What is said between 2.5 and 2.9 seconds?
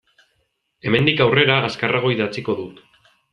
dut.